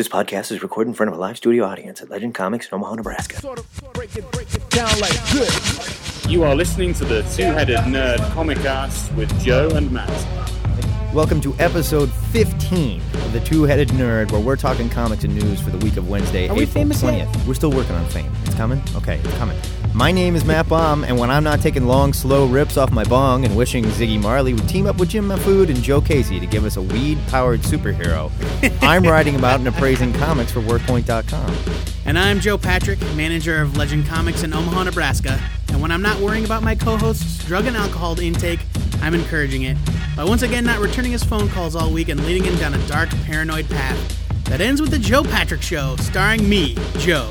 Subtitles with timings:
[0.00, 2.74] This podcast is recorded in front of a live studio audience at Legend Comics in
[2.74, 3.38] Omaha, Nebraska.
[6.26, 10.08] You are listening to the Two Headed Nerd Comic Cast with Joe and Matt.
[11.12, 15.60] Welcome to episode 15 of the Two Headed Nerd, where we're talking comics and news
[15.60, 17.28] for the week of Wednesday, Are we April famous yet?
[17.28, 17.46] 20th.
[17.46, 18.32] We're still working on fame.
[18.46, 18.82] It's coming?
[18.96, 19.58] Okay, it's coming.
[19.92, 23.04] My name is Matt Baum, and when I'm not taking long, slow rips off my
[23.04, 26.46] bong and wishing Ziggy Marley would team up with Jim Mahfood and Joe Casey to
[26.46, 28.30] give us a weed powered superhero,
[28.82, 31.56] I'm writing about and appraising comics for WordPoint.com.
[32.06, 35.40] And I'm Joe Patrick, manager of Legend Comics in Omaha, Nebraska.
[35.68, 38.60] And when I'm not worrying about my co host's drug and alcohol intake,
[39.02, 39.76] I'm encouraging it
[40.16, 42.86] by once again not returning his phone calls all week and leading him down a
[42.86, 47.30] dark, paranoid path that ends with The Joe Patrick Show, starring me, Joe,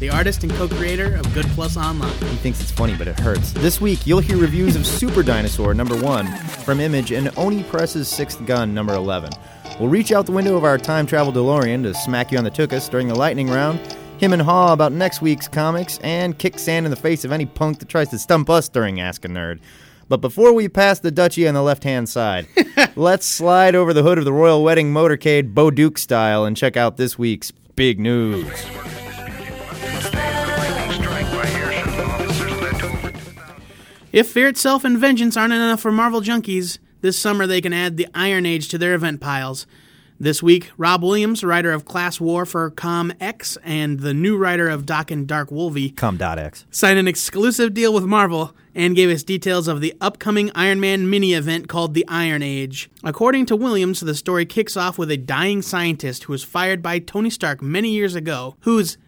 [0.00, 2.10] the artist and co creator of Good Plus Online.
[2.10, 3.52] He thinks it's funny, but it hurts.
[3.52, 6.26] This week, you'll hear reviews of Super Dinosaur number one
[6.64, 9.30] from Image and Oni Press's Sixth Gun number 11.
[9.78, 12.50] We'll reach out the window of our time travel DeLorean to smack you on the
[12.50, 13.78] tuchus during the lightning round,
[14.18, 17.44] him and Haw about next week's comics, and kick sand in the face of any
[17.44, 19.60] punk that tries to stump us during Ask a Nerd.
[20.08, 22.48] But before we pass the duchy on the left hand side,
[22.96, 26.76] let's slide over the hood of the Royal Wedding motorcade Bo Duke style and check
[26.76, 28.48] out this week's big news.
[34.12, 37.96] If fear itself and vengeance aren't enough for Marvel junkies, this summer they can add
[37.96, 39.68] the Iron Age to their event piles.
[40.18, 44.68] This week, Rob Williams, writer of Class War for Com X and the new writer
[44.68, 46.66] of Daken Dark Wolvie, Com.x.
[46.72, 51.08] signed an exclusive deal with Marvel and gave us details of the upcoming Iron Man
[51.08, 52.90] mini event called the Iron Age.
[53.04, 56.98] According to Williams, the story kicks off with a dying scientist who was fired by
[56.98, 58.98] Tony Stark many years ago, who's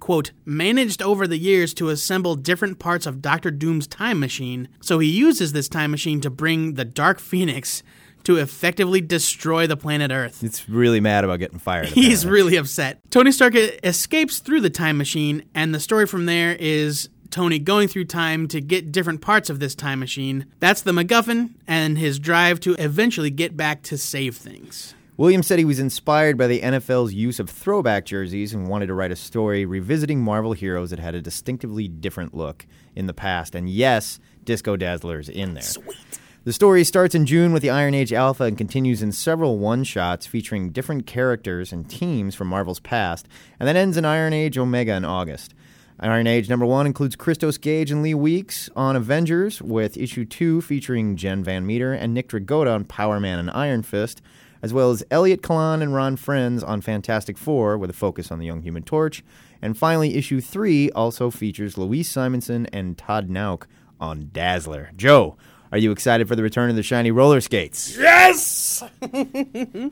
[0.00, 4.68] quote, managed over the years to assemble different parts of Doctor Doom's time machine.
[4.80, 7.82] So he uses this time machine to bring the Dark Phoenix
[8.24, 10.42] to effectively destroy the planet Earth.
[10.42, 11.86] It's really mad about getting fired.
[11.88, 13.00] He's really upset.
[13.10, 17.88] Tony Stark escapes through the time machine, and the story from there is Tony going
[17.88, 20.46] through time to get different parts of this time machine.
[20.58, 24.94] That's the MacGuffin and his drive to eventually get back to save things.
[25.20, 28.94] Williams said he was inspired by the NFL's use of throwback jerseys and wanted to
[28.94, 32.64] write a story revisiting Marvel heroes that had a distinctively different look
[32.96, 33.54] in the past.
[33.54, 35.62] And yes, Disco Dazzler's in there.
[35.62, 35.98] Sweet.
[36.44, 39.84] The story starts in June with the Iron Age Alpha and continues in several one
[39.84, 44.56] shots featuring different characters and teams from Marvel's past, and then ends in Iron Age
[44.56, 45.52] Omega in August.
[45.98, 50.62] Iron Age number one includes Christos Gage and Lee Weeks on Avengers, with issue two
[50.62, 54.22] featuring Jen Van Meter and Nick Dragotta on Power Man and Iron Fist,
[54.62, 58.38] as well as Elliot Kalan and Ron Frenz on Fantastic Four, with a focus on
[58.38, 59.22] the Young Human Torch.
[59.62, 63.64] And finally, issue three also features Louise Simonson and Todd Nauck
[64.00, 64.90] on Dazzler.
[64.96, 65.36] Joe,
[65.72, 67.96] are you excited for the return of the shiny roller skates?
[67.96, 68.82] Yes!
[69.02, 69.90] uh,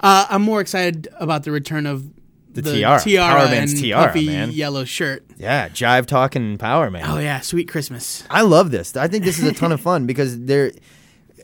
[0.00, 2.08] I'm more excited about the return of
[2.52, 3.00] The tiara.
[3.00, 4.50] Power and Man's tiara, puffy man.
[4.52, 5.24] yellow shirt.
[5.36, 7.04] Yeah, Jive Talking Power Man.
[7.06, 8.24] Oh yeah, sweet Christmas.
[8.30, 8.96] I love this.
[8.96, 10.72] I think this is a ton of fun because they're.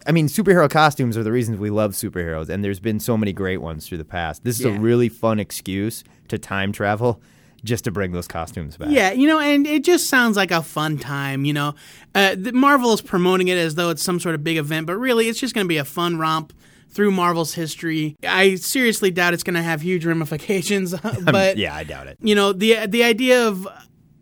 [0.06, 3.32] I mean, superhero costumes are the reasons we love superheroes, and there's been so many
[3.32, 4.44] great ones through the past.
[4.44, 4.76] This is Yeah.
[4.76, 7.20] a really fun excuse to time travel
[7.64, 8.88] just to bring those costumes back.
[8.90, 11.44] Yeah, you know, and it just sounds like a fun time.
[11.44, 11.74] You know,
[12.14, 15.28] uh, Marvel is promoting it as though it's some sort of big event, but really,
[15.28, 16.52] it's just going to be a fun romp
[16.90, 18.14] through Marvel's history.
[18.26, 22.18] I seriously doubt it's going to have huge ramifications, but yeah, I doubt it.
[22.20, 23.66] you know, the the idea of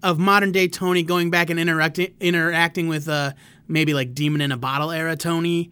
[0.03, 3.33] of modern day Tony going back and interacting interacting with uh,
[3.69, 5.71] maybe like Demon in a Bottle era Tony,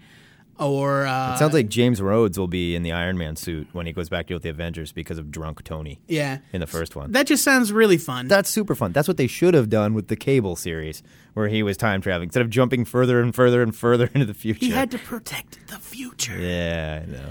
[0.59, 3.87] or uh, It sounds like James Rhodes will be in the Iron Man suit when
[3.87, 6.67] he goes back to deal with the Avengers because of drunk Tony yeah, in the
[6.67, 7.13] first one.
[7.13, 8.29] that just sounds really fun.
[8.29, 8.93] That's super fun.
[8.93, 11.03] That's what they should have done with the Cable series,
[11.35, 14.35] where he was time traveling instead of jumping further and further and further into the
[14.35, 14.65] future.
[14.65, 16.39] he had to protect the future.
[16.39, 17.31] Yeah, I know.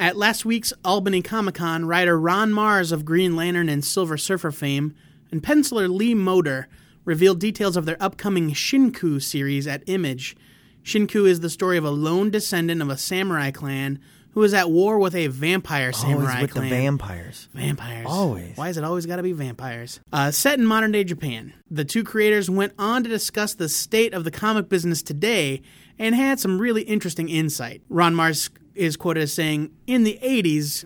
[0.00, 4.52] At last week's Albany Comic Con, writer Ron Marz of Green Lantern and Silver Surfer
[4.52, 4.94] fame
[5.32, 6.68] and penciler Lee Moder
[7.08, 10.36] revealed details of their upcoming Shinku series at Image.
[10.84, 13.98] Shinku is the story of a lone descendant of a samurai clan
[14.32, 16.68] who is at war with a vampire samurai Always with clan.
[16.68, 17.48] the vampires.
[17.54, 18.06] Vampires.
[18.06, 18.56] Always.
[18.58, 20.00] Why has it always got to be vampires?
[20.12, 24.12] Uh, set in modern day Japan, the two creators went on to discuss the state
[24.12, 25.62] of the comic business today
[25.98, 27.80] and had some really interesting insight.
[27.88, 30.84] Ron Marz is quoted as saying, In the 80s,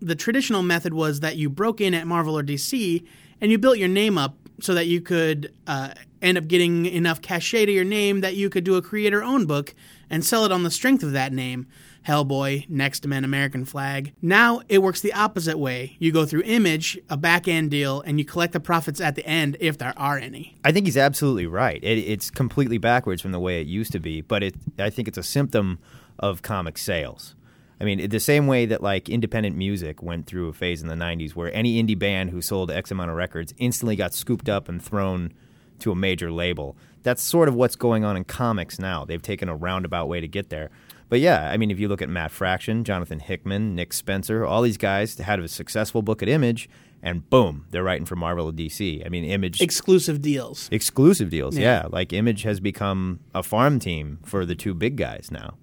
[0.00, 3.04] the traditional method was that you broke in at Marvel or DC
[3.40, 5.90] and you built your name up so that you could uh,
[6.22, 9.48] end up getting enough cachet to your name that you could do a creator owned
[9.48, 9.74] book
[10.10, 11.66] and sell it on the strength of that name.
[12.06, 14.12] Hellboy, Next Men, American Flag.
[14.20, 15.96] Now it works the opposite way.
[15.98, 19.26] You go through Image, a back end deal, and you collect the profits at the
[19.26, 20.54] end if there are any.
[20.64, 21.82] I think he's absolutely right.
[21.82, 25.08] It, it's completely backwards from the way it used to be, but it, I think
[25.08, 25.78] it's a symptom
[26.18, 27.34] of comic sales.
[27.80, 30.94] I mean, the same way that like independent music went through a phase in the
[30.94, 34.68] 90s where any indie band who sold X amount of records instantly got scooped up
[34.68, 35.32] and thrown
[35.80, 36.76] to a major label.
[37.02, 39.04] That's sort of what's going on in comics now.
[39.04, 40.70] They've taken a roundabout way to get there.
[41.10, 44.62] But yeah, I mean, if you look at Matt Fraction, Jonathan Hickman, Nick Spencer, all
[44.62, 46.68] these guys had a successful book at Image,
[47.02, 49.04] and boom, they're writing for Marvel or DC.
[49.04, 50.68] I mean, Image Exclusive deals.
[50.72, 51.58] exclusive deals.
[51.58, 51.82] Yeah.
[51.82, 51.88] Yeah.
[51.90, 55.54] like Image has become a farm team for the two big guys now.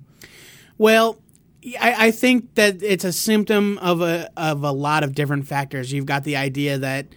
[0.78, 1.18] Well,
[1.80, 5.94] I, I think that it's a symptom of a of a lot of different factors.
[5.94, 7.08] You've got the idea that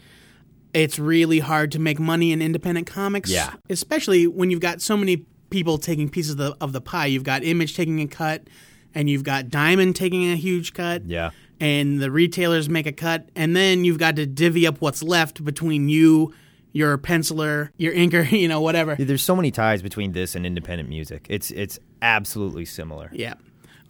[0.75, 3.31] it's really hard to make money in independent comics.
[3.31, 3.55] Yeah.
[3.70, 7.06] Especially when you've got so many people taking pieces of the, of the pie.
[7.06, 8.49] You've got Image taking a cut,
[8.94, 11.06] and you've got Diamond taking a huge cut.
[11.06, 11.31] Yeah.
[11.61, 15.44] And the retailers make a cut, and then you've got to divvy up what's left
[15.44, 16.35] between you,
[16.73, 18.96] your penciler, your inker, you know, whatever.
[18.96, 21.26] There's so many ties between this and independent music.
[21.31, 23.08] It's it's absolutely similar.
[23.12, 23.35] Yeah.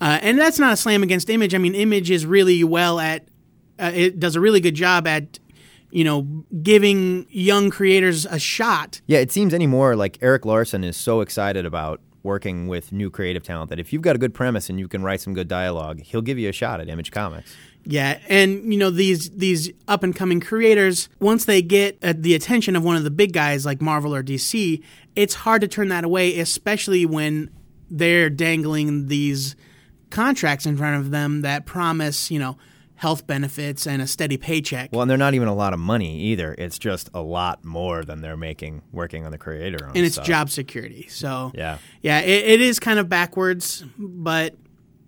[0.01, 1.55] Uh, and that's not a slam against Image.
[1.55, 3.29] I mean, Image is really well at,
[3.79, 5.39] uh, it does a really good job at,
[5.91, 6.23] you know,
[6.63, 9.01] giving young creators a shot.
[9.07, 13.43] Yeah, it seems anymore like Erik Larsen is so excited about working with new creative
[13.43, 16.01] talent that if you've got a good premise and you can write some good dialogue,
[16.01, 17.55] he'll give you a shot at Image Comics.
[17.87, 22.35] Yeah, and you know these these up and coming creators, once they get uh, the
[22.35, 24.83] attention of one of the big guys like Marvel or DC,
[25.15, 27.51] it's hard to turn that away, especially when
[27.91, 29.55] they're dangling these
[30.15, 32.57] contracts in front of them that promise, you know,
[32.97, 34.91] health benefits and a steady paycheck.
[34.93, 36.55] Well, and they're not even a lot of money either.
[36.57, 39.87] It's just a lot more than they're making working on the creator.
[39.95, 41.07] and it's job security.
[41.09, 41.79] So Yeah.
[42.03, 44.55] yeah, it, it is kind of backwards, but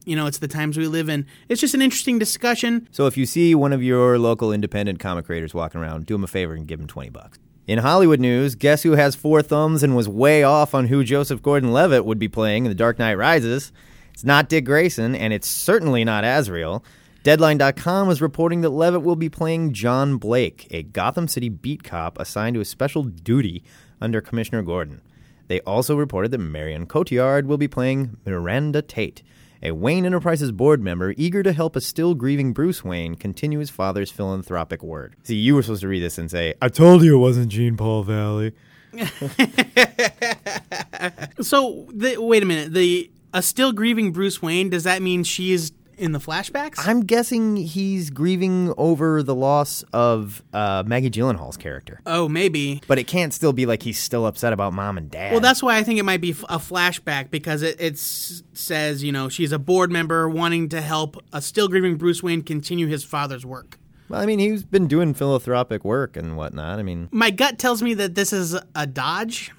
[0.04, 1.26] you know, it's the times we live in.
[1.48, 2.88] It's just an interesting discussion.
[2.92, 6.22] So if you see one of your local independent comic creators walking around, do him
[6.24, 7.38] a favor and give him 20 bucks.
[7.66, 11.42] In Hollywood news, guess who has four thumbs and was way off on who Joseph
[11.42, 13.72] Gordon-Levitt would be playing in The Dark Knight Rises?
[14.16, 16.82] It's not Dick Grayson, and it's certainly not Azrael.
[17.22, 22.18] Deadline.com is reporting that Levitt will be playing John Blake, a Gotham City beat cop
[22.18, 23.62] assigned to a special duty
[24.00, 25.02] under Commissioner Gordon.
[25.48, 29.22] They also reported that Marion Cotillard will be playing Miranda Tate,
[29.62, 33.68] a Wayne Enterprises board member eager to help a still grieving Bruce Wayne continue his
[33.68, 35.12] father's philanthropic work.
[35.24, 37.76] See, you were supposed to read this and say, I told you it wasn't Jean
[37.76, 38.54] Paul Valley.
[41.42, 44.70] So the, wait a minute, the a still grieving Bruce Wayne.
[44.70, 46.74] Does that mean she is in the flashbacks?
[46.86, 52.00] I'm guessing he's grieving over the loss of uh, Maggie Gyllenhaal's character.
[52.06, 52.80] oh, maybe.
[52.86, 55.32] But it can't still be like he's still upset about mom and dad.
[55.32, 59.12] Well, that's why I think it might be a flashback because it, it says, you
[59.12, 63.04] know, she's a board member wanting to help a still grieving Bruce Wayne continue his
[63.04, 63.78] father's work.
[64.08, 66.78] Well, I mean, he's been doing philanthropic work and whatnot.
[66.78, 69.50] I mean, My gut tells me that this is a dodge.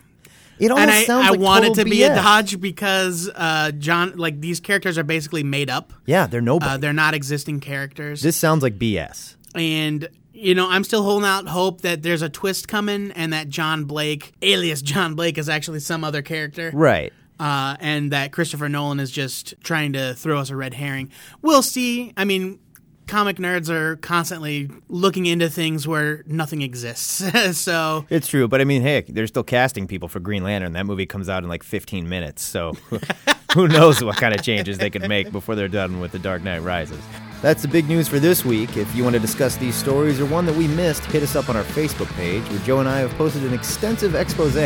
[0.60, 3.30] It almost and I, sounds I like want it total to be a dodge because
[3.36, 5.94] uh, John, like these characters are basically made up.
[6.06, 6.72] Yeah, they're nobody.
[6.72, 8.22] Uh, they're not existing characters.
[8.22, 9.36] this sounds like BS.
[9.56, 13.50] and you know, I'm still holding out hope that there's a twist coming and that
[13.50, 16.70] John Blake, alias John Blake, is actually some other character.
[16.74, 17.12] Right.
[17.40, 21.12] uh, and that Christopher Nolan is just trying to throw us a red herring.
[21.42, 22.14] We'll see.
[22.18, 22.60] I mean,
[23.08, 27.58] comic nerds are constantly looking into things where nothing exists.
[27.58, 30.74] so It's true, but I mean, hey, they're still casting people for Green Lantern.
[30.74, 32.74] That movie comes out in like 15 minutes, so
[33.54, 36.44] who knows what kind of changes they could make before they're done with The Dark
[36.44, 37.02] Knight Rises.
[37.42, 38.78] That's the big news for this week.
[38.78, 41.50] If you want to discuss these stories or one that we missed, hit us up
[41.50, 44.58] on our Facebook page, where Joe and I have posted an extensive expose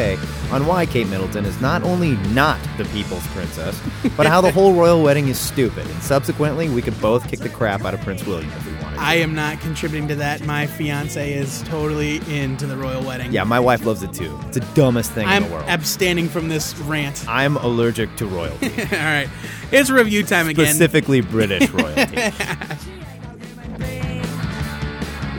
[0.51, 3.79] on why Kate Middleton is not only not the people's princess,
[4.15, 5.85] but how the whole royal wedding is stupid.
[5.85, 8.49] And subsequently, we could both kick the crap out of Prince William
[9.01, 9.19] if we wanted to.
[9.19, 10.45] I am not contributing to that.
[10.45, 13.31] My fiance is totally into the royal wedding.
[13.31, 14.37] yeah, my wife loves it too.
[14.47, 15.69] It's the dumbest thing I'm in the world.
[15.69, 17.25] abstaining from this rant.
[17.27, 19.29] I'm allergic to royalty, All right,
[19.71, 20.65] it's review time again.
[20.67, 22.31] specifically British royalty.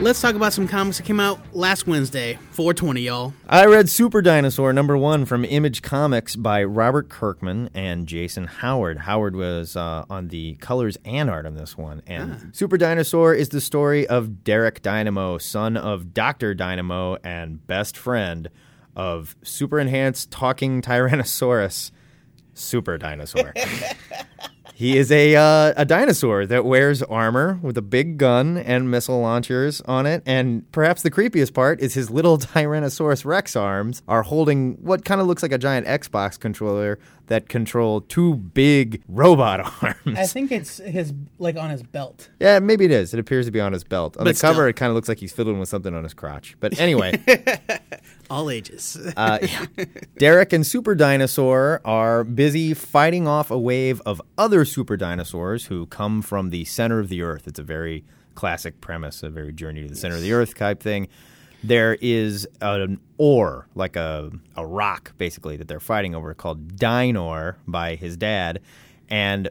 [0.03, 3.33] Let's talk about some comics that came out last Wednesday, 420, y'all.
[3.47, 8.97] I read Super Dinosaur number one from Image Comics by Robert Kirkman and Jason Howard.
[8.97, 12.01] Howard was uh, on the colors and art on this one.
[12.05, 16.53] And Super Dinosaur is the story of Derek Dynamo, son of Dr.
[16.53, 18.49] Dynamo and best friend
[18.97, 21.91] of super enhanced talking Tyrannosaurus,
[22.53, 23.53] Super Dinosaur.
[24.75, 29.21] He is a uh, a dinosaur that wears armor with a big gun and missile
[29.21, 34.23] launchers on it, and perhaps the creepiest part is his little Tyrannosaurus Rex arms are
[34.23, 39.59] holding what kind of looks like a giant Xbox controller that control two big robot
[39.83, 40.17] arms.
[40.19, 42.29] I think it's his like on his belt.
[42.39, 43.13] yeah, maybe it is.
[43.13, 44.17] It appears to be on his belt.
[44.17, 44.65] On But the cover, still.
[44.67, 46.57] it kind of looks like he's fiddling with something on his crotch.
[46.59, 47.21] But anyway,
[48.33, 48.97] All ages.
[49.15, 49.85] Uh, yeah.
[50.17, 55.85] Derek and Super Dinosaur are busy fighting off a wave of other super dinosaurs who
[55.85, 57.47] come from the center of the Earth.
[57.47, 60.81] It's a very classic premise, a very journey to the center of the Earth type
[60.81, 61.09] thing.
[61.63, 67.57] There is an ore, like a, a rock, basically, that they're fighting over called Dynore
[67.67, 68.61] by his dad.
[69.09, 69.47] And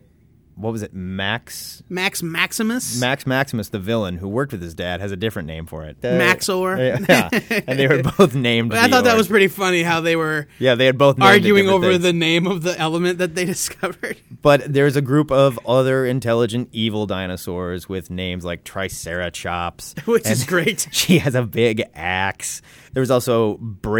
[0.55, 0.93] what was it?
[0.95, 3.01] Max Max Maximus.
[3.01, 5.97] Max Maximus, the villain who worked with his dad, has a different name for it.
[6.03, 6.77] Uh, Maxor.
[7.09, 7.29] Yeah,
[7.67, 8.73] and they were both named.
[8.75, 9.19] I the thought that ore.
[9.19, 12.03] was pretty funny how they were Yeah, they had both named arguing different over things.
[12.05, 14.17] the name of the element that they discovered.
[14.43, 20.45] But there's a group of other intelligent evil dinosaurs with names like Triceratops, Which is
[20.45, 20.89] great.
[20.93, 22.63] She has a big axe.
[22.93, 23.57] There was also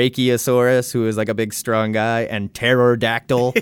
[0.07, 3.55] Brachiosaurus, who is like a big strong guy, and Pterodactyl.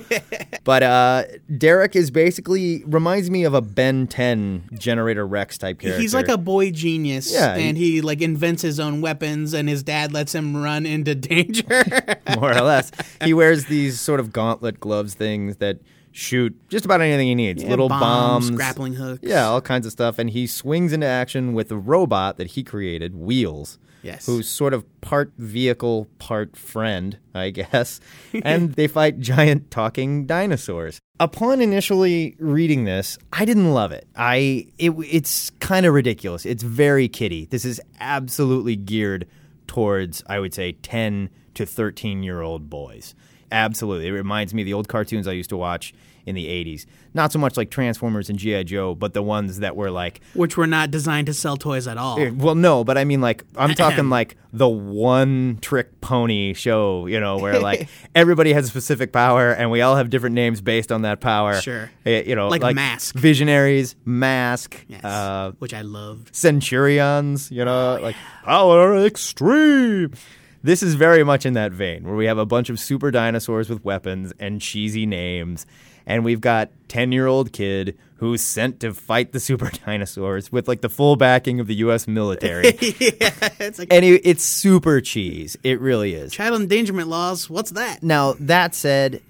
[0.64, 1.25] but uh,
[1.56, 6.00] Derek is basically reminds me of a Ben 10 Generator Rex type character.
[6.00, 9.82] He's like a boy genius, Yeah, and he like invents his own weapons, and his
[9.82, 11.84] dad lets him run into danger.
[12.37, 12.90] more or less.
[13.22, 15.78] He wears these sort of gauntlet gloves things that
[16.12, 17.62] shoot just about anything he needs.
[17.62, 19.20] Yeah, Little bombs, bombs, grappling hooks.
[19.22, 20.18] Yeah, all kinds of stuff.
[20.18, 23.78] And he swings into action with a robot that he created, Wheels.
[24.02, 24.26] Yes.
[24.26, 28.00] Who's sort of part vehicle, part friend, I guess.
[28.45, 31.00] and they fight giant talking dinosaurs.
[31.19, 34.09] Upon initially reading this, I didn't love it.
[34.16, 36.47] I it, it's kind of ridiculous.
[36.47, 37.45] It's very kiddie.
[37.47, 39.26] This is absolutely geared
[39.66, 43.14] towards, I would say, 10 to 13 year old boys.
[43.52, 44.09] Absolutely.
[44.09, 45.92] It reminds me of the old cartoons I used to watch
[46.26, 46.85] in the 80s.
[47.14, 48.64] Not so much like Transformers and G.I.
[48.64, 51.97] Joe, but the ones that were like, which were not designed to sell toys at
[51.97, 52.21] all.
[52.21, 57.07] eh, well, no, but I mean, like, I'm talking like the one trick pony show,
[57.07, 60.61] you know, where like everybody has a specific power and we all have different names
[60.61, 61.54] based on that power.
[61.61, 61.90] Sure.
[62.04, 63.16] Eh, You know, Like like, Mask.
[63.16, 66.37] Visionaries, Mask, Yes, uh, which I loved.
[66.37, 70.12] Centurions, you know, Oh, like power extreme.
[70.62, 73.70] This is very much in that vein where we have a bunch of super dinosaurs
[73.70, 75.64] with weapons and cheesy names,
[76.06, 80.68] and we've got 10 year old kid who's sent to fight the super dinosaurs with
[80.68, 82.06] like the full backing of the U.S.
[82.06, 82.66] military.
[83.00, 85.56] yeah, It's like and it, it's super cheese.
[85.62, 86.32] It really is.
[86.32, 87.48] child endangerment laws.
[87.48, 88.02] What's that?
[88.02, 89.22] Now, that said,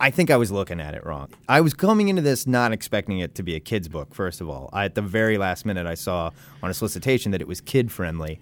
[0.00, 1.28] I think I was looking at it wrong.
[1.50, 4.48] I was coming into this not expecting it to be a kid's book, first of
[4.48, 4.70] all.
[4.72, 6.30] I, at the very last minute, I saw
[6.62, 8.40] on a solicitation that it was kid friendly.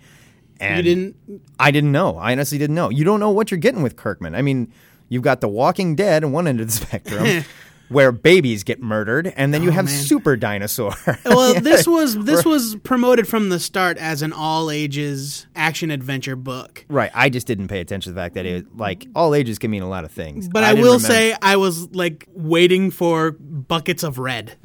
[0.61, 1.43] And You didn't.
[1.59, 2.17] I didn't know.
[2.17, 2.91] I honestly didn't know.
[2.91, 4.35] You don't know what you're getting with Kirkman.
[4.35, 4.73] I mean,
[5.09, 7.45] you've got The Walking Dead on one end of the spectrum.
[7.91, 9.99] Where babies get murdered, and then you oh, have Oh, man.
[10.05, 10.93] Super Dinosaur.
[11.25, 16.37] Well, this was this was promoted from the start as an all ages action adventure
[16.37, 16.85] book.
[16.89, 17.11] right.
[17.13, 19.83] I just didn't pay attention to the fact that it like all ages can mean
[19.83, 20.49] a lot of things.
[20.49, 24.57] But I, didn't will remember- say I was like waiting for buckets of red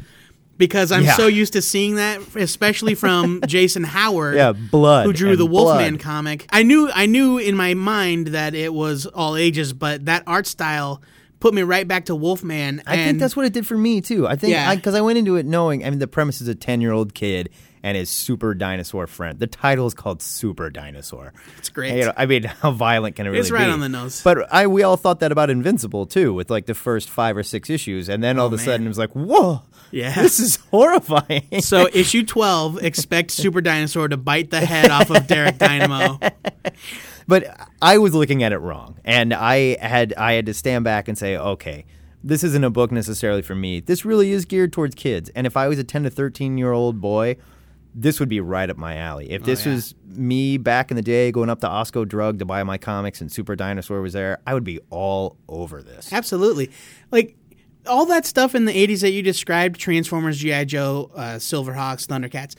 [0.58, 1.16] because I'm Yeah.
[1.18, 4.36] so used to seeing that, especially from Jason Howard.
[4.36, 6.02] Yeah, blood Who drew the Wolfman blood.
[6.04, 6.46] comic?
[6.52, 10.48] I knew I knew in my mind that it was all ages, but that art
[10.48, 11.02] style
[11.40, 12.82] put me right back to Wolfman.
[12.88, 14.28] I think that's what it did for me too.
[14.28, 14.74] I think Yeah.
[14.74, 15.86] because I, went into it knowing.
[15.86, 17.50] I mean, the premise is a ten-year-old kid
[17.86, 19.38] and his super dinosaur friend.
[19.38, 21.34] The title is called Super Dinosaur.
[21.60, 21.96] It's great.
[21.98, 23.42] You know, I mean, how violent can it really be?
[23.42, 23.72] It's right be?
[23.72, 24.24] on the nose.
[24.24, 27.44] But I we all thought that about Invincible too, with like the first five or
[27.44, 28.66] six issues, and then oh, all of a Oh, man.
[28.66, 29.62] sudden it was like, whoa,
[29.92, 30.16] Yeah.
[30.16, 31.62] this is horrifying.
[31.62, 36.20] So issue twelve, expect Super Dinosaur to bite the head off of Derek Dynamo.
[37.28, 41.08] But I was looking at it wrong, and I had I had to stand back
[41.08, 41.86] and say, okay,
[42.24, 43.80] this isn't a book necessarily for me.
[43.80, 46.72] This really is geared towards kids, and if I was a ten to thirteen year
[46.72, 47.38] old boy,
[47.96, 49.32] this would be right up my alley.
[49.32, 49.74] If this yeah.
[49.74, 53.22] was me back in the day going up to Osco Drug to buy my comics
[53.22, 56.12] and Super Dinosaur was there, I would be all over this.
[56.12, 56.72] Absolutely.
[57.12, 57.38] Like
[57.88, 60.66] all that stuff in the 80s that you described Transformers, G.I.
[60.66, 62.56] Joe, uh, Silverhawks, Thundercats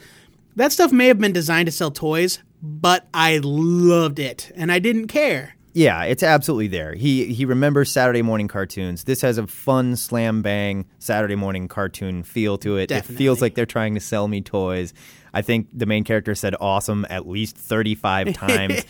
[0.56, 4.78] that stuff may have been designed to sell toys, but I loved it and I
[4.78, 5.54] didn't care.
[5.74, 6.94] Yeah, it's absolutely there.
[6.94, 9.04] He he remembers Saturday morning cartoons.
[9.04, 12.90] This has a fun slam bang Saturday morning cartoon feel to it.
[12.90, 14.94] It feels like they're trying to sell me toys.
[15.36, 18.86] I think the main character said awesome at least 35 times.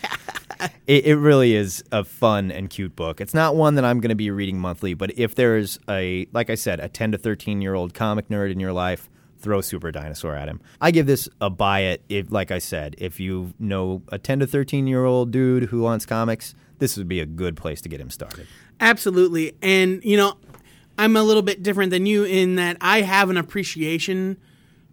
[0.86, 3.20] it, it really is a fun and cute book.
[3.20, 6.48] It's not one that I'm going to be reading monthly, but if there's a like
[6.48, 9.10] I said, a 10 to 13 year old comic nerd in your life,
[9.40, 10.60] throw Super Dinosaur at him.
[10.80, 14.38] I give this a buy it if like I said, if you know a 10
[14.38, 17.88] to 13 year old dude who wants comics, this would be a good place to
[17.88, 18.46] get him started.
[18.78, 19.56] Absolutely.
[19.62, 20.36] And, you know,
[20.96, 24.36] I'm a little bit different than you in that I have an appreciation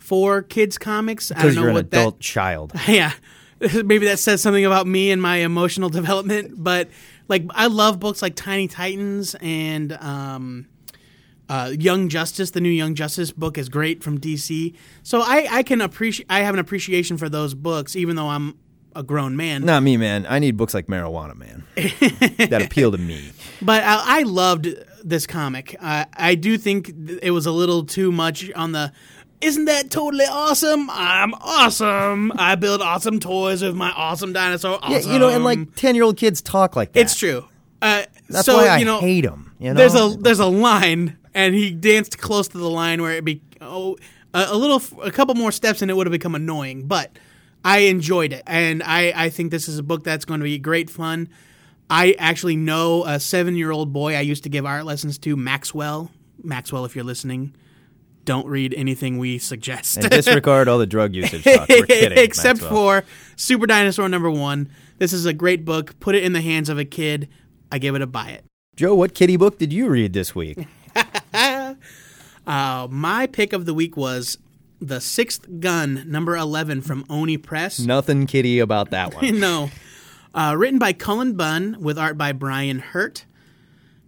[0.04, 1.32] for kids' comics.
[1.32, 2.74] I don't Because know you're an what adult child.
[2.90, 3.14] Yeah.
[3.62, 6.62] Maybe that says something about me and my emotional development.
[6.62, 6.90] But,
[7.30, 10.68] like, I love books like Tiny Titans and um,
[11.48, 12.52] uh, Young Justice.
[12.52, 14.76] The new Young Justice book is great from DC.
[15.04, 18.58] So I, I can appreciate, I have an appreciation for those books, even though I'm
[18.94, 19.64] a grown man.
[19.64, 20.26] Not me, man.
[20.28, 21.64] I need books like Marijuana Man
[22.50, 23.32] that appeal to me.
[23.62, 24.68] But I, I loved
[25.02, 25.78] this comic.
[25.80, 28.92] Uh, I do think th- it was a little too much on the.
[29.44, 30.90] Isn't that totally awesome?
[30.90, 32.32] I'm awesome.
[32.36, 34.80] I build awesome toys with my awesome dinosaur.
[34.82, 34.92] Awesome.
[35.08, 37.00] Yeah, you know, and like ten year old kids talk like that.
[37.02, 37.46] it's true.
[37.82, 39.54] Uh, That's so, why I you know, hate them.
[39.60, 43.12] You know, There's a there's a line, and he danced close to the line where
[43.12, 43.98] it be oh
[44.34, 46.88] a, a little a couple more steps, and it would have become annoying.
[46.88, 47.18] But
[47.66, 50.58] I enjoyed it, and I I think this is a book that's going to be
[50.58, 51.28] great fun.
[51.90, 55.36] I actually know a seven year old boy I used to give art lessons to,
[55.36, 56.10] Maxwell.
[56.42, 57.54] Maxwell, if you're listening,
[58.26, 59.98] don't read anything we suggest.
[59.98, 61.68] and disregard all the drug usage talk.
[61.70, 63.02] We're kidding, Except Maxwell.
[63.02, 64.70] for Super Dinosaur number one.
[64.98, 66.00] This is a great book.
[66.00, 67.28] Put it in the hands of a kid.
[67.72, 68.46] I give it a buy it.
[68.76, 68.96] Joe.
[68.96, 70.58] What kitty book did you read this week?
[72.46, 74.38] Uh, my pick of the week was
[74.82, 77.80] The Sixth Gun, number 11 from Oni Press.
[77.80, 79.40] Nothing kitty about that one.
[79.40, 79.70] no.
[80.34, 83.26] Uh, written by Cullen Bunn with art by Brian Hurtt.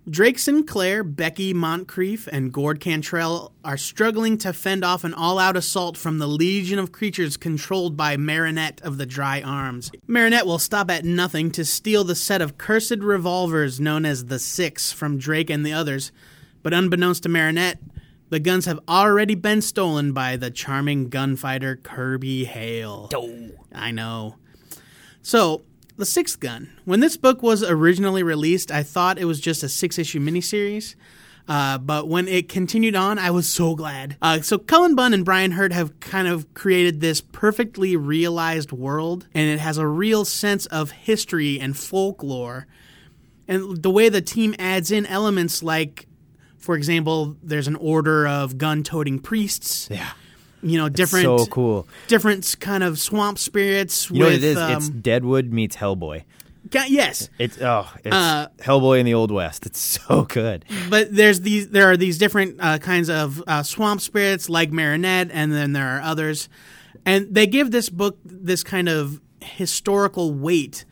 [0.07, 5.57] Drake Sinclair, Becky Moncrief, and Gord Cantrell are struggling to fend off an all out
[5.57, 9.91] assault from the legion of creatures controlled by Marinette of the Dry Arms.
[10.05, 14.37] Marinette will stop at nothing to steal the set of cursed revolvers known as the
[14.37, 16.11] Six from Drake and the others,
[16.61, 17.79] but unbeknownst to Marinette,
[18.29, 23.09] the guns have already been stolen by the charming gunfighter Kirby Hale.
[23.73, 24.35] I know.
[25.23, 25.63] So,
[25.97, 26.69] The Sixth Gun.
[26.83, 30.95] When this book was originally released, I thought it was just a six issue miniseries.
[31.47, 34.17] Uh, but when it continued on, I was so glad.
[34.21, 39.27] Uh, so Cullen Bunn and Brian Hurtt have kind of created this perfectly realized world,
[39.33, 42.67] and it has a real sense of history and folklore.
[43.47, 46.07] And the way the team adds in elements like,
[46.57, 49.87] for example, there's an order of gun-toting priests.
[49.91, 50.13] yeah,
[50.65, 51.87] You know, different so cool.
[52.07, 54.09] different kind of swamp spirits.
[54.09, 54.57] You know with, what it is?
[54.57, 56.23] Um, it's Deadwood meets Hellboy.
[56.71, 59.65] ga- yes, It's oh, it's Uh, Hellboy in the Old West.
[59.65, 60.65] It's so good.
[60.89, 61.69] but there's these.
[61.69, 65.87] There are these different uh, kinds of uh, swamp spirits, like Marinette, and then there
[65.87, 66.49] are others,
[67.05, 70.83] and they give this book this kind of historical weight.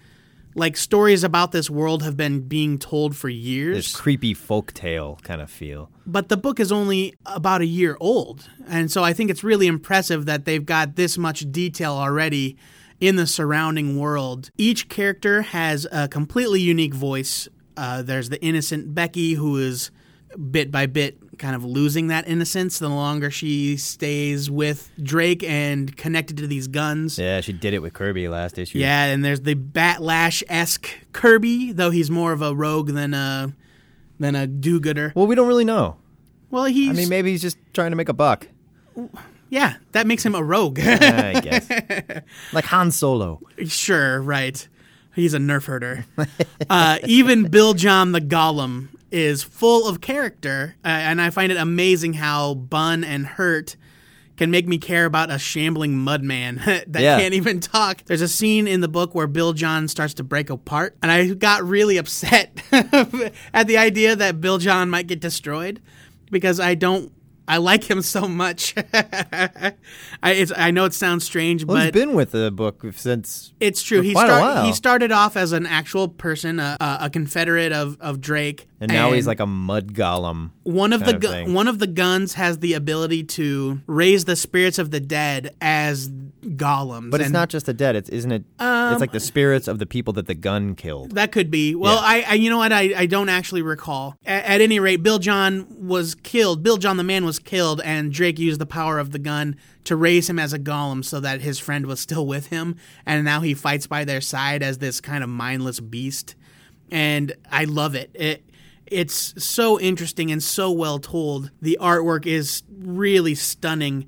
[0.55, 3.75] Like stories about this world have been being told for years.
[3.75, 5.89] This creepy folktale kind of feel.
[6.05, 8.49] but the book is only about a year old.
[8.67, 12.57] And so I think it's really impressive that they've got this much detail already
[12.99, 14.49] in the surrounding world.
[14.57, 17.47] Each character has a completely unique voice.
[17.75, 19.91] Uh, there's the innocent Becky, who is
[20.51, 25.93] bit by bit kind of losing that innocence the longer she stays with Drake and
[25.97, 27.19] connected to these guns.
[27.19, 28.77] Yeah, she did it with Kirby last issue.
[28.79, 33.53] Yeah, and there's the Batlash esque Kirby, though he's more of a rogue than a
[34.21, 35.11] than a do-gooder.
[35.17, 35.97] Well, we don't really know.
[36.49, 38.47] Well, he's I mean, maybe he's just trying to make a buck.
[39.49, 40.79] Yeah, that makes him a rogue.
[40.79, 41.69] I guess.
[42.53, 43.41] like Han Solo.
[43.65, 44.65] sure, right.
[45.13, 46.05] He's a nerf herder.
[46.69, 51.57] uh, even Bill John the Golem is full of character, uh, and I find it
[51.57, 53.75] amazing how Bunn and Hurtt
[54.35, 56.57] can make me care about a shambling mudman
[56.91, 57.19] that Yeah.
[57.19, 58.03] can't even talk.
[58.05, 61.27] There's a scene in the book where Bill John starts to break apart, and I
[61.35, 65.79] got really upset at the idea that Bill John might get destroyed
[66.31, 67.11] because I don't.
[67.45, 68.73] I like him so much.
[68.93, 69.73] I,
[70.23, 73.53] it's, I know it sounds strange, Well, but he's been with the book since.
[73.59, 73.99] it's true.
[74.01, 78.21] He start, he started off as an actual person, a, a, a Confederate of, of
[78.21, 80.51] Drake, And now he's like a mud golem.
[80.63, 84.35] one of the of gu- one of the guns has the ability to raise the
[84.35, 87.09] spirits of the dead as golems.
[87.09, 87.95] But it's and not just the dead.
[87.95, 88.43] It's isn't it?
[88.59, 91.11] it's like the um, spirits of the people that the gun killed.
[91.11, 91.75] That could be.
[91.75, 92.01] Well, Yeah.
[92.01, 92.73] I, I, you know what?
[92.73, 94.17] I, I don't actually recall.
[94.25, 96.61] At, at any rate, Bill John was killed.
[96.61, 99.95] Bill John the man was killed, and Drake used the power of the gun to
[99.95, 103.41] raise him as a golem, so that his friend was still with him, and now
[103.41, 106.35] he fights by their side as this kind of mindless beast.
[106.91, 108.11] And I love it.
[108.13, 108.43] It
[108.87, 111.51] it's so interesting and so well told.
[111.61, 114.07] The artwork is really stunning.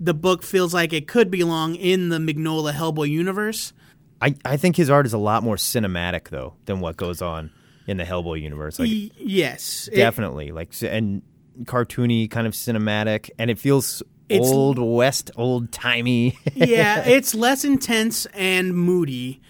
[0.00, 3.72] The book feels like it could belong in the Mignola Hellboy universe.
[4.20, 7.50] I, I think his art is a lot more cinematic though than what goes on
[7.86, 8.78] in the Hellboy universe.
[8.78, 11.22] Like Y- yes, It- definitely like and
[11.64, 16.38] cartoony kind of cinematic, and it feels It's- old west, old timey.
[16.54, 19.40] yeah, it's less intense and moody,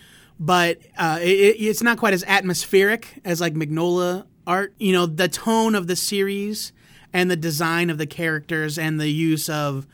[0.40, 1.26] but uh, it,
[1.60, 4.74] it's not quite as atmospheric as like Mignola art.
[4.78, 6.72] You know, the tone of the series
[7.12, 9.86] and the design of the characters and the use of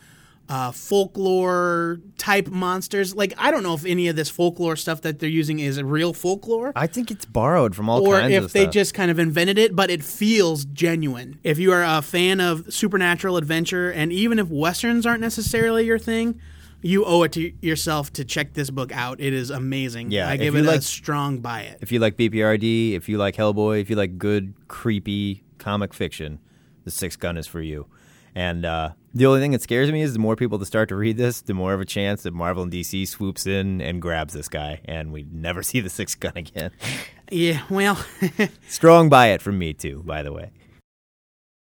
[0.51, 3.15] uh, folklore type monsters.
[3.15, 6.13] Like, I don't know if any of this folklore stuff that they're using is real
[6.13, 6.73] folklore.
[6.75, 8.75] I think it's borrowed from all or kinds if they stuff.
[8.75, 11.39] just kind of invented it, but it feels genuine.
[11.45, 16.01] If you are a fan of supernatural adventure, and even if westerns aren't necessarily your
[16.01, 16.41] thing,
[16.83, 19.21] you owe it to yourself to check this book out.
[19.21, 20.11] It is amazing.
[20.11, 21.79] Yeah, I give it a strong buy it.
[21.81, 26.39] If you like BPRD, if you like Hellboy, if you like good, creepy comic fiction,
[26.85, 27.87] The Six Gun is for you.
[28.35, 30.97] And uh, the only thing that scares me is the more people that start to
[30.97, 34.33] read this, the more of a chance that Marvel and DC swoops in and grabs
[34.35, 36.71] this guy, and we never see the Six Gun again.
[37.31, 38.05] Yeah, well,
[38.69, 40.51] Strong buy it from me, too, by the way.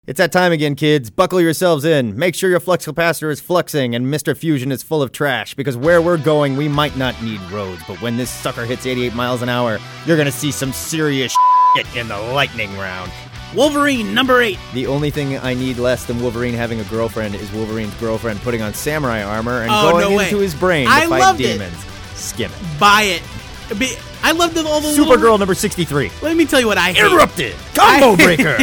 [0.05, 1.11] It's that time again, kids.
[1.11, 2.19] Buckle yourselves in.
[2.19, 4.37] Make sure your flux capacitor is fluxing and Mr.
[4.37, 8.03] Fusion is full of trash because where we're going, we might not need roads, but
[8.03, 11.33] when this sucker hits 88 miles an hour, you're gonna see some serious
[11.77, 13.13] shit in the lightning round.
[13.55, 14.59] Wolverine number eight.
[14.75, 18.61] The only thing I need less than Wolverine having a girlfriend is Wolverine's girlfriend putting
[18.61, 20.25] on samurai armor and Oh, going no way.
[20.25, 21.53] into his brain to I fight loved it.
[21.59, 21.77] demons.
[22.17, 22.81] Skim it.
[22.81, 23.79] Buy it.
[23.79, 26.11] Be- I love the, all the Supergirl number 63.
[26.23, 27.05] Let me tell you what I hate.
[27.07, 27.55] Interrupted.
[27.77, 28.57] Combo breaker.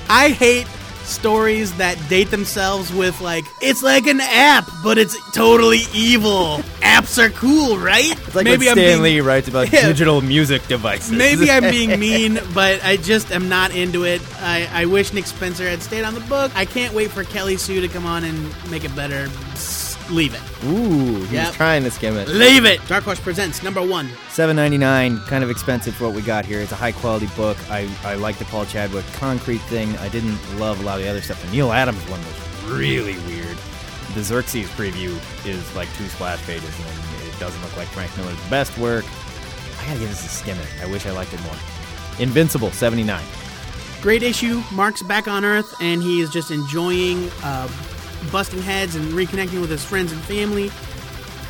[0.08, 0.66] I hate
[1.04, 6.58] stories that date themselves with like it's like an app, but it's totally evil.
[6.80, 8.12] Apps are cool, right?
[8.12, 9.86] It's like when Stan being, Lee writes about Yeah.
[9.86, 11.12] digital music devices.
[11.12, 14.22] Maybe I'm being mean, but I just am not into it.
[14.40, 16.52] I, I wish Nick Spencer had stayed on the book.
[16.54, 19.28] I can't wait for Kelly Sue to come on and make it better.
[20.10, 20.40] Leave it.
[20.66, 21.54] Ooh, he's Yep.
[21.54, 22.28] trying to skim it.
[22.28, 22.86] Leave it.
[22.86, 24.10] Dark Horse presents number one.
[24.28, 26.60] Seven ninety nine, kind of expensive for what we got here.
[26.60, 27.56] It's a high quality book.
[27.70, 29.96] I, I like the Paul Chadwick concrete thing.
[29.98, 31.42] I didn't love a lot of the other stuff.
[31.42, 33.56] The Neal Adams one was really weird.
[34.14, 38.38] The Xerxes preview is like two splash pages, and it doesn't look like Frank Miller's
[38.50, 39.04] best work.
[39.80, 40.66] I gotta give this a skim it.
[40.82, 41.56] I wish I liked it more.
[42.18, 43.24] Invincible seventy nine.
[44.02, 44.62] Great issue.
[44.70, 47.66] Mark's back on Earth, and he is just enjoying uh,
[48.30, 50.70] busting heads and reconnecting with his friends and family.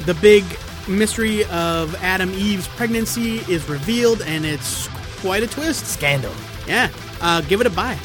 [0.05, 0.45] The big
[0.89, 4.89] mystery of Atom Eve's pregnancy is revealed, and it's
[5.21, 5.87] quite a twist.
[5.87, 6.33] Scandal.
[6.67, 7.99] Yeah, uh, give it a buy.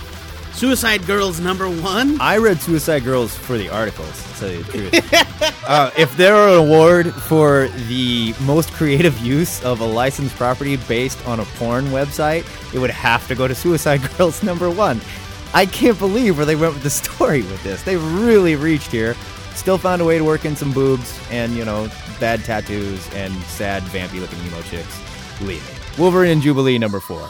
[0.54, 2.20] Suicide Girls number one.
[2.20, 5.64] I read Suicide Girls for the articles, to tell you the truth.
[5.68, 10.76] uh, if there were an award for the most creative use of a licensed property
[10.76, 15.00] based on a porn website, it would have to go to Suicide Girls number one.
[15.54, 17.84] I can't believe where they went with the story with this.
[17.84, 19.16] They really reached here.
[19.56, 23.34] Still found a way to work in some boobs and, you know, bad tattoos and
[23.44, 25.02] sad, vampy looking emo chicks.
[25.42, 26.00] Leave it.
[26.00, 27.30] Wolverine and Jubilee number four.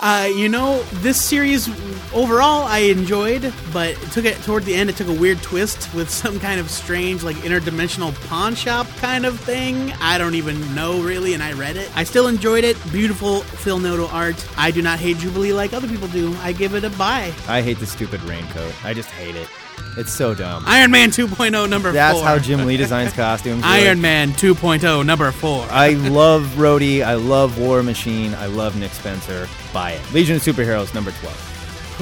[0.00, 1.68] Uh, you know, this series
[2.14, 4.88] overall I enjoyed, but it took it toward the end.
[4.88, 9.26] It took a weird twist with some kind of strange, like interdimensional pawn shop kind
[9.26, 9.92] of thing.
[10.00, 11.94] I don't even know really, and I read it.
[11.94, 12.78] I still enjoyed it.
[12.90, 14.42] Beautiful Phil Noto art.
[14.56, 16.34] I do not hate Jubilee like other people do.
[16.36, 17.32] I give it a buy.
[17.46, 18.72] I hate the stupid raincoat.
[18.82, 19.48] I just hate it.
[19.96, 20.64] It's so dumb.
[20.66, 22.26] Iron Man 2.0 number That's four.
[22.26, 23.62] how Jim Lee designs costumes.
[23.66, 24.00] Iron really.
[24.00, 25.66] Man 2.0 number four.
[25.70, 27.02] I love Rhodey.
[27.02, 28.34] I love War Machine.
[28.34, 29.48] I love Nick Spencer.
[29.72, 30.12] Buy it.
[30.12, 32.00] Legion of Superheroes, number 12.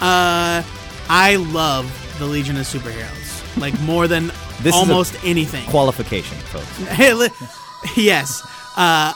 [0.00, 0.62] Uh,
[1.08, 5.68] I love the Legion of Superheroes like more than This almost anything.
[5.68, 7.32] Qualification, folks.
[7.96, 8.42] Yes.
[8.76, 9.12] Uh,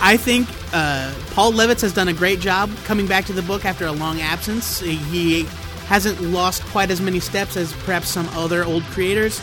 [0.00, 3.64] I think uh, Paul Levitz has done a great job coming back to the book
[3.64, 4.80] after a long absence.
[4.80, 5.44] He
[5.88, 9.40] hasn't lost quite as many steps as perhaps some other old creators.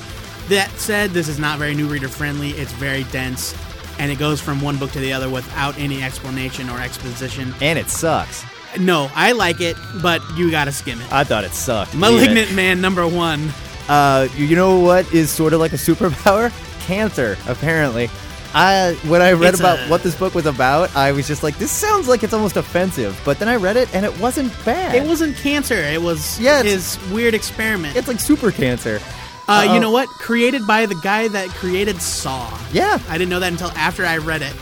[0.47, 2.51] That said, this is not very new reader friendly.
[2.51, 3.55] It's very dense,
[3.97, 7.53] and it goes from one book to the other without any explanation or exposition.
[7.61, 8.45] And it sucks.
[8.79, 11.11] No, I like it, but you gotta skim it.
[11.11, 11.95] I thought it sucked.
[11.95, 13.49] Malignant Man number one.
[13.87, 16.51] Uh, you know what is sort of like a superpower?
[16.85, 18.09] Cancer, apparently.
[18.55, 21.43] I when I read It's about a- what this book was about, I was just
[21.43, 23.19] like, this sounds like it's almost offensive.
[23.25, 24.95] But then I read it, and it wasn't bad.
[24.95, 25.75] It wasn't cancer.
[25.75, 27.95] It was Yeah, his weird experiment.
[27.97, 29.01] It's like super cancer.
[29.47, 30.07] Uh, you know what?
[30.09, 32.49] Created by the guy that created Saw.
[32.71, 34.53] Yeah, I didn't know that until after I read it.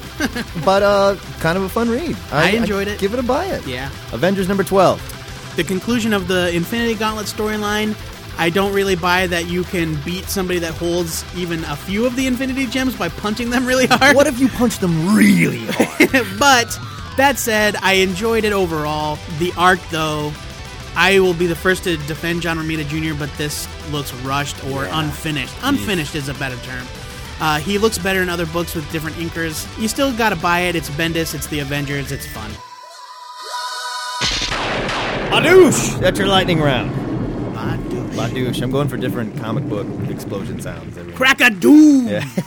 [0.66, 2.18] but uh, kind of a fun read.
[2.32, 3.00] I enjoyed it.
[3.00, 3.66] Give it a buy it.
[3.66, 3.90] Yeah.
[4.12, 5.00] Avengers number twelve.
[5.56, 7.96] The conclusion of the Infinity Gauntlet storyline,
[8.38, 12.16] I don't really buy that you can beat somebody that holds even a few of
[12.16, 14.16] the Infinity Gems by punching them really hard.
[14.16, 16.28] What if you punch them really hard?
[16.40, 16.78] but
[17.18, 19.18] that said, I enjoyed it overall.
[19.38, 20.34] The art, though,
[20.96, 24.86] I will be the first to defend John Romita Jr., but this looks rushed or
[24.86, 25.54] unfinished.
[25.62, 26.86] Unfinished is a better term.
[27.40, 29.68] Uh, he looks better in other books with different inkers.
[29.82, 30.76] You still gotta buy it.
[30.76, 32.52] It's Bendis, it's the Avengers, it's fun.
[35.32, 36.00] Adoosh!
[36.00, 36.92] That's your lightning round.
[38.14, 38.62] Ladouche.
[38.62, 40.98] I'm going for different comic book explosion sounds.
[41.16, 42.04] Crack-a-doo!
[42.08, 42.28] Yeah.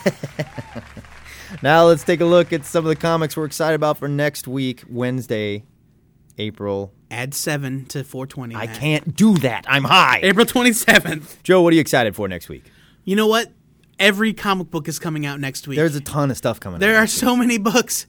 [1.63, 4.47] Now let's take a look at some of the comics we're excited about for next
[4.47, 5.65] week, Wednesday,
[6.39, 6.93] April.
[7.11, 8.55] Add 7 to 420.
[8.55, 8.77] I Matt.
[8.79, 9.65] can't do that.
[9.69, 10.21] I'm high.
[10.23, 11.43] April 27th.
[11.45, 12.65] Joe, what are you excited for next week?
[13.05, 13.53] You know what?
[13.99, 15.77] Every comic book is coming out next week.
[15.77, 16.81] There's a ton of stuff coming.
[16.81, 17.05] There out.
[17.05, 18.07] are so many books.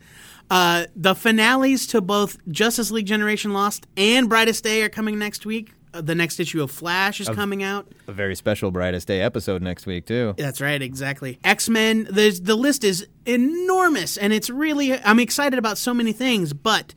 [0.49, 5.45] Uh, the finales to both Justice League Generation Lost and Brightest Day are coming next
[5.45, 5.71] week.
[6.01, 7.87] The next issue of Flash is coming out.
[8.07, 10.33] A very special Brightest Day episode next week, too.
[10.37, 11.39] That's right, exactly.
[11.43, 12.07] X Men.
[12.09, 14.93] The the list is enormous, and it's really.
[14.93, 16.93] I'm excited about so many things, but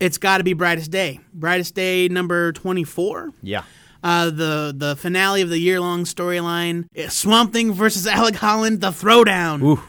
[0.00, 1.20] it's got to be Brightest Day.
[1.34, 3.32] Brightest Day number 24.
[3.42, 3.62] Yeah.
[4.02, 8.90] Uh, the the finale of the year long storyline, Swamp Thing versus Alec Holland, the
[8.90, 9.80] throwdown.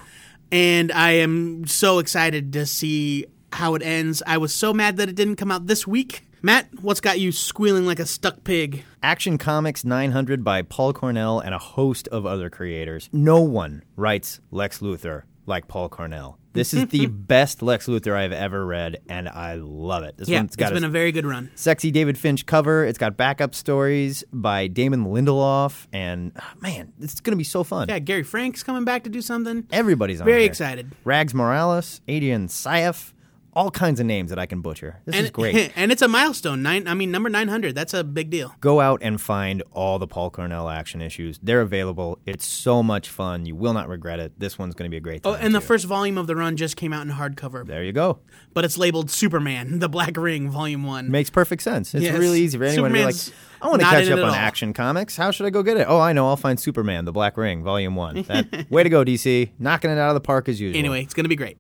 [0.52, 4.24] And I am so excited to see how it ends.
[4.26, 6.24] I was so mad that it didn't come out this week.
[6.42, 8.86] Matt, what's got you squealing like a stuck pig?
[9.04, 13.10] Action Comics 900 by Paul Cornell and a host of other creators.
[13.12, 16.38] No one writes Lex Luthor like Paul Cornell.
[16.54, 20.16] This is the best Lex Luthor I've ever read, and I love it.
[20.18, 21.52] This Yeah, one's got it's been a very good run.
[21.56, 22.86] sexy David Finch cover.
[22.86, 27.66] It's got backup stories by Damon Lindelof, and ah, man, it's going to be so
[27.66, 27.90] fun.
[27.90, 29.68] Yeah, Gary Frank's coming back to do something.
[29.72, 30.50] Everybody's on Very there.
[30.50, 30.92] excited.
[31.04, 33.12] Rags Morales, Adrian Syaf,
[33.60, 35.02] all kinds of names that I can butcher.
[35.04, 35.74] This and, is great.
[35.76, 36.62] and it's a milestone.
[36.64, 36.88] Nine.
[36.88, 37.76] I mean, number nine hundred.
[37.76, 38.56] That's a big deal.
[38.62, 41.40] Go out and find all the Paul Cornell action issues.
[41.44, 42.20] They're available.
[42.26, 43.46] It's so much fun.
[43.46, 44.40] You will not regret it.
[44.40, 45.42] This one's going to be a great oh, time.
[45.42, 47.92] Oh, and the first volume of the run just came out in hardcover, There you
[47.92, 48.20] go.
[48.54, 51.12] but it's labeled Superman: The Black Ring, Volume One.
[51.12, 51.94] Makes perfect sense.
[51.94, 52.18] It's Yes.
[52.18, 53.16] really easy for anyone to be like,
[53.62, 54.34] I want to catch up on all.
[54.34, 55.18] action comics.
[55.18, 55.86] How should I go get it?
[55.90, 56.30] Oh, I know.
[56.30, 58.22] I'll find Superman, The Black Ring, Volume 1.
[58.24, 59.52] That, way to go, DC.
[59.60, 60.80] Knocking it out of the park as usual.
[60.80, 61.58] Anyway, it's gonna be great.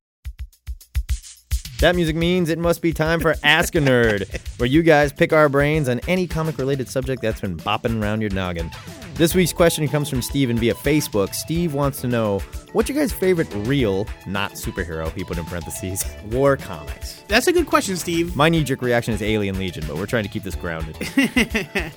[1.79, 4.27] That music means it must be time for Ask a Nerd,
[4.59, 8.19] where you guys pick our brains on any comic related subject that's been bopping around
[8.19, 8.69] your noggin.
[9.13, 11.33] This week's question comes from Steven via Facebook.
[11.33, 12.39] Steve wants to know
[12.73, 17.23] what's your guys' favorite real, not superhero, he put in parentheses, war comics?
[17.29, 18.35] That's a good question, Steve.
[18.35, 20.97] My knee jerk reaction is Alien Legion, but we're trying to keep this grounded.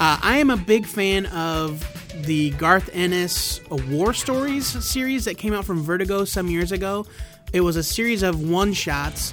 [0.00, 1.84] Uh, I am a big fan of
[2.24, 7.04] the Garth Ennis War Stories series that came out from Vertigo some years ago.
[7.52, 9.32] It was a series of one shots,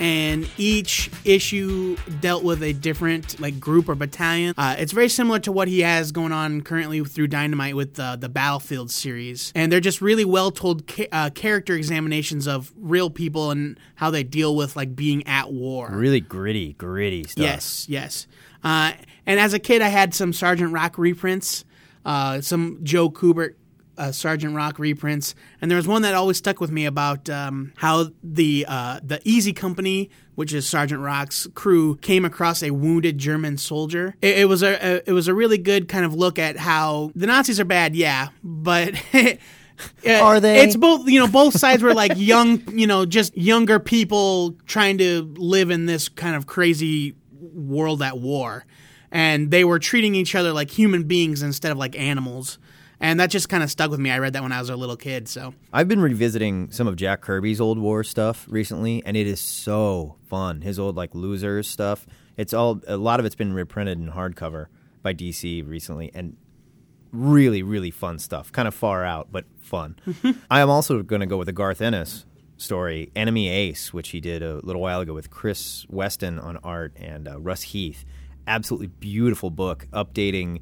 [0.00, 4.52] and each issue dealt with a different like group or battalion.
[4.58, 8.16] Uh, it's very similar to what he has going on currently through Dynamite with uh,
[8.16, 13.10] the Battlefield series, and they're just really well told ca- uh, character examinations of real
[13.10, 15.88] people and how they deal with like being at war.
[15.92, 17.44] really gritty, gritty stuff.
[17.44, 18.26] Yes, yes.
[18.64, 18.92] Uh,
[19.24, 21.64] and as a kid, I had some Sergeant Rock reprints,
[22.04, 23.54] uh, some Joe Kubert
[23.98, 27.72] uh, Sergeant Rock reprints, and there was one that always stuck with me about um,
[27.76, 33.18] how the uh, the Easy Company, which is Sergeant Rock's crew, came across a wounded
[33.18, 34.14] German soldier.
[34.22, 37.12] It, it was a, a it was a really good kind of look at how
[37.14, 38.94] the Nazis are bad, yeah, but.
[40.06, 40.62] Are they?
[40.62, 41.08] It's both.
[41.08, 42.62] You know, both sides were like young.
[42.78, 48.18] You know, just younger people trying to live in this kind of crazy world at
[48.18, 48.64] war,
[49.10, 52.58] and they were treating each other like human beings instead of like animals.
[53.02, 54.10] And that just kind of stuck with me.
[54.10, 55.28] I read that when I was a little kid.
[55.28, 59.40] So I've been revisiting some of Jack Kirby's old war stuff recently, and it is
[59.40, 60.60] so fun.
[60.60, 62.06] His old like losers stuff.
[62.36, 64.66] It's all a lot of it's been reprinted in hardcover
[65.02, 66.36] by DC recently, and
[67.10, 68.52] really, really fun stuff.
[68.52, 69.96] Kind of far out, but fun.
[70.50, 72.24] I am also going to go with a Garth Ennis
[72.56, 76.92] story, Enemy Ace, which he did a little while ago with Chris Weston on art
[76.96, 78.04] and uh, Russ Heath.
[78.46, 80.60] Absolutely beautiful book, updating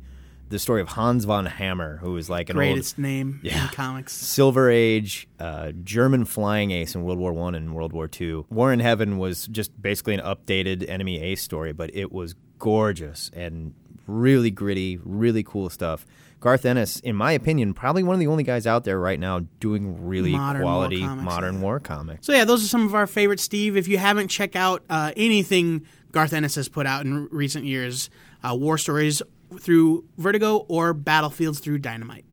[0.50, 3.62] the story of Hans von Hammer, who was like an old greatest name Yeah.
[3.62, 4.12] in comics.
[4.12, 8.46] Silver Age, uh, German flying ace in World War One and World War Two.
[8.50, 13.30] War in Heaven was just basically an updated enemy ace story, but it was gorgeous
[13.32, 13.74] and
[14.06, 16.04] really gritty, really cool stuff.
[16.40, 19.40] Garth Ennis, in my opinion, probably one of the only guys out there right now
[19.60, 21.60] doing really Modern war quality comics, modern yeah.
[21.60, 22.26] war comics.
[22.26, 23.76] So yeah, those are some of our favorites, Steve.
[23.76, 28.10] If you haven't checked out uh, anything Garth Ennis has put out in recent years,
[28.42, 29.22] uh, War Stories
[29.58, 32.24] through Vertigo or Battlefields through Dynamite.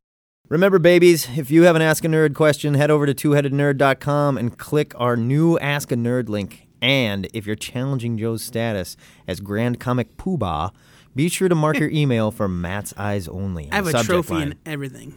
[0.48, 4.56] Remember, babies, if you have an Ask a Nerd question, head over to twoheadednerd.com and
[4.56, 6.66] click our new Ask a Nerd link.
[6.80, 10.72] And if you're challenging Joe's status as Grand Comic Poobah,
[11.14, 13.68] be sure to mark your email for Matt's Eyes Only.
[13.70, 14.42] I have a trophy line.
[14.42, 15.14] and everything.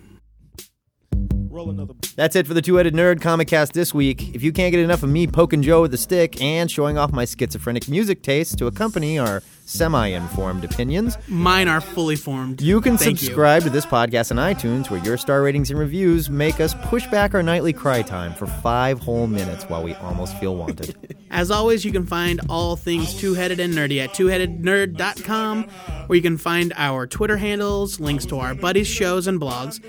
[2.16, 4.34] That's it for the Two Headed Nerd Comic Cast this week.
[4.34, 7.12] If you can't get enough of me poking Joe with a stick and showing off
[7.12, 12.62] my schizophrenic music taste to accompany our semi informed opinions, Mine are fully formed.
[12.62, 16.30] You can Thank subscribe to this podcast on iTunes, where your star ratings and reviews
[16.30, 20.38] make us push back our nightly cry time for five whole minutes while we almost
[20.38, 20.96] feel wanted.
[21.32, 25.64] As always, you can find all things two headed and nerdy at twoheadednerd.com,
[26.08, 29.80] where you can find our Twitter handles, links to our buddies' shows and blogs,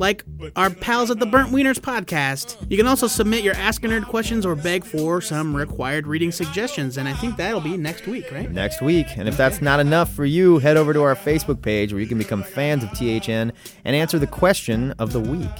[0.00, 0.24] like
[0.56, 2.56] our pals at the Burnt Wieners podcast.
[2.70, 6.32] You can also submit your Ask a Nerd questions or beg for some required reading
[6.32, 8.50] suggestions, and I think that'll be next week, right?
[8.50, 11.92] Next week, and if that's not enough for you, head over to our Facebook page
[11.92, 13.52] where you can become fans of THN
[13.84, 15.50] and answer the question of the week.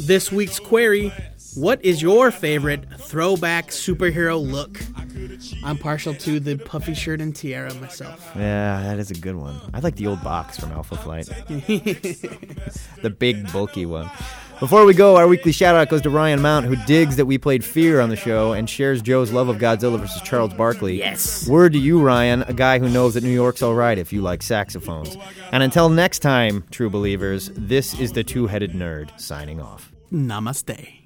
[0.00, 1.12] This week's query
[1.54, 4.80] What is your favorite throwback superhero look?
[5.62, 8.30] I'm partial to the puffy shirt and tiara myself.
[8.34, 9.60] Yeah, that is a good one.
[9.74, 11.26] I like the old box from Alpha Flight.
[11.48, 14.10] the big, bulky one.
[14.60, 17.36] Before we go, our weekly shout out goes to Ryan Mount, who digs that we
[17.36, 20.98] played Fear on the show and shares Joe's love of Godzilla versus Charles Barkley.
[20.98, 21.48] Yes.
[21.48, 24.22] Word to you, Ryan, a guy who knows that New York's all right if you
[24.22, 25.16] like saxophones.
[25.50, 29.92] And until next time, true believers, this is the two headed nerd signing off.
[30.12, 31.01] Namaste.